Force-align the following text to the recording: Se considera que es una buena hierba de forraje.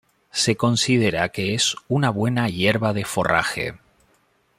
Se 0.31 0.55
considera 0.57 1.29
que 1.29 1.53
es 1.53 1.75
una 1.87 2.09
buena 2.09 2.49
hierba 2.49 2.91
de 2.91 3.05
forraje. 3.05 3.77